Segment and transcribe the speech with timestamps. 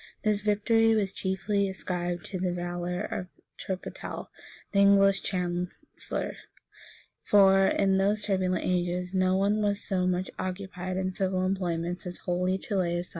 [0.23, 3.27] This victory was chiefly ascribed to the valor of
[3.59, 4.29] Turketul,
[4.71, 6.37] the English chancellor;
[7.21, 12.17] for, in those turbulent ages, no one was so much occupied in civil employments as
[12.17, 13.09] wholly to lay aside the military character.